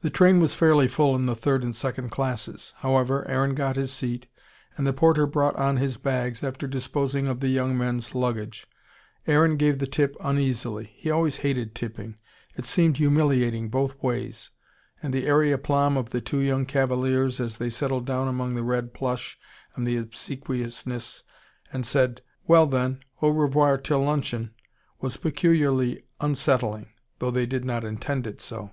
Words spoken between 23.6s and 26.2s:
till luncheon," was peculiarly